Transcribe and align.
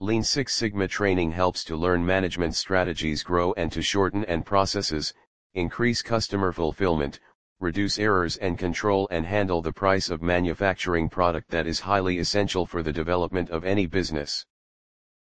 Lean 0.00 0.22
Six 0.22 0.54
Sigma 0.54 0.86
training 0.86 1.30
helps 1.30 1.64
to 1.64 1.74
learn 1.74 2.04
management 2.04 2.54
strategies 2.54 3.22
grow 3.22 3.54
and 3.54 3.72
to 3.72 3.80
shorten 3.80 4.26
and 4.26 4.44
processes, 4.44 5.14
increase 5.54 6.02
customer 6.02 6.52
fulfillment, 6.52 7.18
reduce 7.60 7.98
errors 7.98 8.36
and 8.36 8.58
control 8.58 9.08
and 9.10 9.24
handle 9.24 9.62
the 9.62 9.72
price 9.72 10.10
of 10.10 10.20
manufacturing 10.20 11.08
product 11.08 11.48
that 11.48 11.66
is 11.66 11.80
highly 11.80 12.18
essential 12.18 12.66
for 12.66 12.82
the 12.82 12.92
development 12.92 13.48
of 13.48 13.64
any 13.64 13.86
business. 13.86 14.44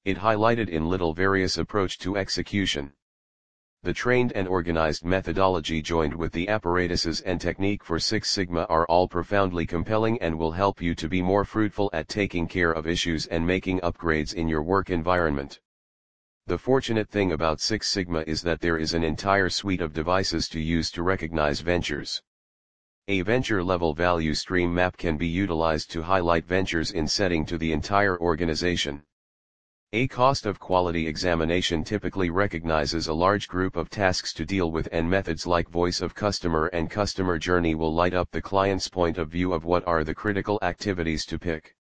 It 0.06 0.18
highlighted 0.18 0.70
in 0.70 0.88
little 0.88 1.14
various 1.14 1.58
approach 1.58 2.00
to 2.00 2.16
execution. 2.16 2.94
The 3.84 3.94
trained 3.94 4.32
and 4.34 4.48
organized 4.48 5.04
methodology 5.04 5.82
joined 5.82 6.14
with 6.14 6.34
the 6.34 6.48
apparatuses 6.48 7.22
and 7.22 7.42
technique 7.42 7.84
for 7.84 7.98
Six 7.98 8.30
Sigma 8.30 8.68
are 8.70 8.86
all 8.86 9.08
profoundly 9.08 9.66
compelling 9.66 10.22
and 10.22 10.38
will 10.38 10.52
help 10.52 10.84
you 10.84 10.94
to 10.94 11.10
be 11.10 11.24
more 11.24 11.44
fruitful 11.44 11.90
at 11.92 12.08
taking 12.08 12.48
care 12.48 12.72
of 12.72 12.86
issues 12.86 13.26
and 13.26 13.48
making 13.48 13.80
upgrades 13.80 14.36
in 14.36 14.48
your 14.48 14.62
work 14.62 14.92
environment. 14.92 15.62
The 16.46 16.60
fortunate 16.60 17.10
thing 17.10 17.32
about 17.32 17.60
Six 17.60 17.88
Sigma 17.88 18.24
is 18.28 18.44
that 18.44 18.62
there 18.62 18.78
is 18.78 18.94
an 18.94 19.04
entire 19.04 19.50
suite 19.50 19.82
of 19.82 19.94
devices 19.94 20.48
to 20.50 20.60
use 20.60 20.92
to 20.92 21.02
recognize 21.02 21.62
ventures. 21.62 22.22
A 23.08 23.22
venture 23.22 23.64
level 23.64 23.96
value 23.96 24.36
stream 24.36 24.72
map 24.72 24.96
can 24.96 25.18
be 25.18 25.28
utilized 25.28 25.90
to 25.94 26.04
highlight 26.04 26.46
ventures 26.46 26.92
in 26.92 27.08
setting 27.08 27.48
to 27.48 27.58
the 27.58 27.74
entire 27.74 28.20
organization. 28.20 29.02
A 29.94 30.08
cost 30.08 30.46
of 30.46 30.58
quality 30.58 31.06
examination 31.06 31.84
typically 31.84 32.30
recognizes 32.30 33.08
a 33.08 33.14
large 33.14 33.50
group 33.50 33.76
of 33.76 33.90
tasks 33.90 34.32
to 34.36 34.46
deal 34.46 34.72
with 34.72 34.88
and 34.90 35.10
methods 35.10 35.46
like 35.46 35.68
voice 35.68 36.00
of 36.00 36.16
customer 36.16 36.68
and 36.68 36.90
customer 36.90 37.38
journey 37.38 37.76
will 37.76 37.94
light 37.94 38.14
up 38.14 38.32
the 38.32 38.42
client's 38.42 38.88
point 38.88 39.18
of 39.18 39.28
view 39.28 39.52
of 39.52 39.66
what 39.66 39.86
are 39.86 40.06
the 40.06 40.16
critical 40.16 40.58
activities 40.62 41.26
to 41.26 41.38
pick. 41.38 41.76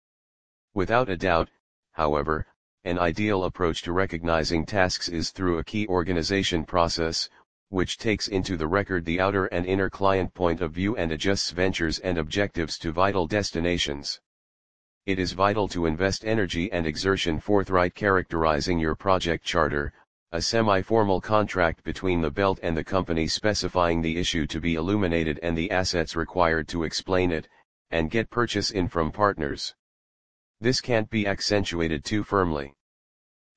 Without 0.73 1.09
a 1.09 1.17
doubt, 1.17 1.51
however, 1.95 2.47
an 2.85 2.97
ideal 2.97 3.43
approach 3.43 3.83
to 3.83 3.93
recognizing 3.93 4.65
tasks 4.65 5.09
is 5.09 5.33
through 5.33 5.59
a 5.59 5.65
key 5.65 5.89
organization 5.89 6.65
process, 6.65 7.29
which 7.71 7.99
takes 7.99 8.29
into 8.29 8.57
the 8.57 8.69
record 8.69 9.05
the 9.05 9.19
outer 9.19 9.47
and 9.47 9.67
inner 9.67 9.91
client 9.91 10.33
point 10.33 10.61
of 10.61 10.71
view 10.71 10.97
and 10.97 11.11
adjusts 11.11 11.51
ventures 11.51 11.99
and 11.99 12.19
objectives 12.19 12.79
to 12.79 12.93
vital 12.93 13.27
destinations 13.27 14.21
it 15.07 15.21
is 15.21 15.33
vital 15.33 15.69
to 15.69 15.87
invest 15.87 16.25
energy 16.25 16.71
and 16.73 16.85
exertion 16.85 17.39
forthright 17.39 17.95
characterizing 17.95 18.77
your 18.77 18.97
project 18.97 19.45
charter, 19.45 19.93
a 20.33 20.43
semi-formal 20.43 21.21
contract 21.21 21.85
between 21.85 22.21
the 22.21 22.31
belt 22.31 22.59
and 22.65 22.77
the 22.77 22.83
company 22.83 23.29
specifying 23.29 24.03
the 24.03 24.19
issue 24.19 24.49
to 24.49 24.61
be 24.61 24.75
illuminated 24.75 25.39
and 25.45 25.57
the 25.57 25.71
assets 25.71 26.17
required 26.17 26.67
to 26.67 26.83
explain 26.83 27.31
it, 27.31 27.49
and 27.93 28.11
get 28.11 28.29
purchase 28.31 28.73
in 28.73 28.89
from 28.89 29.13
partners. 29.13 29.73
This 30.61 30.81
can't 30.81 31.09
be 31.09 31.25
accentuated 31.25 32.05
too 32.05 32.25
firmly. 32.25 32.75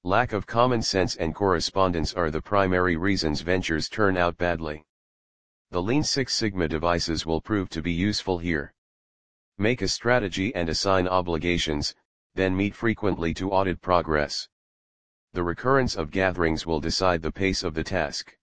Lack 0.04 0.34
of 0.34 0.46
common 0.46 0.84
sense 0.84 1.16
and 1.16 1.34
correspondence 1.34 2.14
are 2.14 2.30
the 2.30 2.42
primary 2.42 2.96
reasons 2.96 3.42
ventures 3.42 3.90
turn 3.90 4.18
out 4.18 4.38
badly. 4.38 4.84
The 5.72 5.82
Lean 5.82 6.04
Six 6.04 6.36
Sigma 6.36 6.68
devices 6.68 7.26
will 7.26 7.42
prove 7.42 7.70
to 7.70 7.82
be 7.82 7.92
useful 7.92 8.38
here. 8.38 8.72
Make 9.62 9.82
a 9.82 9.90
strategy 9.90 10.56
and 10.56 10.70
assign 10.70 11.06
obligations, 11.06 11.94
then 12.34 12.56
meet 12.56 12.74
frequently 12.74 13.34
to 13.34 13.52
audit 13.52 13.82
progress. 13.82 14.48
The 15.34 15.44
recurrence 15.44 15.98
of 15.98 16.12
gatherings 16.12 16.66
will 16.66 16.80
decide 16.80 17.22
the 17.22 17.34
pace 17.34 17.62
of 17.62 17.74
the 17.74 17.84
task. 17.84 18.38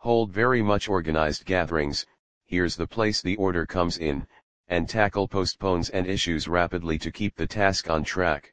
Hold 0.00 0.30
very 0.30 0.60
much 0.60 0.90
organized 0.90 1.46
gatherings, 1.46 2.04
here's 2.44 2.76
the 2.76 2.86
place 2.86 3.22
the 3.22 3.36
order 3.36 3.64
comes 3.64 3.96
in, 3.96 4.26
and 4.68 4.86
tackle 4.86 5.26
postpones 5.26 5.88
and 5.88 6.06
issues 6.06 6.48
rapidly 6.48 6.98
to 6.98 7.10
keep 7.10 7.34
the 7.36 7.46
task 7.46 7.88
on 7.88 8.04
track. 8.04 8.52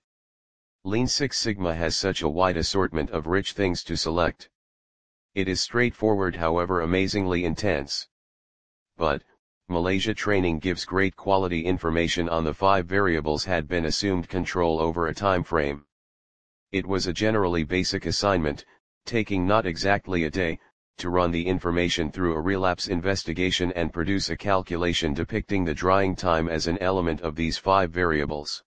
Lean 0.85 1.05
Six 1.05 1.37
Sigma 1.37 1.75
has 1.75 1.97
such 1.97 2.21
a 2.21 2.29
wide 2.29 2.55
assortment 2.55 3.09
of 3.09 3.27
rich 3.27 3.51
things 3.51 3.83
to 3.83 3.97
select. 3.97 4.49
It 5.35 5.49
is 5.49 5.59
straightforward 5.59 6.37
however 6.37 6.79
amazingly 6.79 7.43
intense. 7.43 8.07
But, 8.95 9.21
Malaysia 9.73 10.13
training 10.13 10.59
gives 10.59 10.85
great 10.85 11.15
quality 11.15 11.65
information 11.65 12.29
on 12.29 12.43
the 12.43 12.53
five 12.53 12.85
variables 12.85 13.43
had 13.43 13.67
been 13.67 13.85
assumed 13.85 14.29
control 14.29 14.79
over 14.79 15.07
a 15.07 15.15
time 15.15 15.43
frame. 15.43 15.83
It 16.71 16.85
was 16.85 17.07
a 17.07 17.13
generally 17.13 17.63
basic 17.63 18.05
assignment, 18.05 18.65
taking 19.05 19.47
not 19.47 19.65
exactly 19.65 20.25
a 20.25 20.29
day, 20.29 20.59
to 20.99 21.09
run 21.09 21.31
the 21.31 21.47
information 21.47 22.11
through 22.11 22.35
a 22.35 22.39
relapse 22.39 22.87
investigation 22.87 23.71
and 23.73 23.91
produce 23.91 24.29
a 24.29 24.37
calculation 24.37 25.15
depicting 25.15 25.65
the 25.65 25.73
drying 25.73 26.15
time 26.15 26.47
as 26.47 26.67
an 26.67 26.77
element 26.77 27.21
of 27.21 27.35
these 27.35 27.57
five 27.57 27.89
variables. 27.89 28.63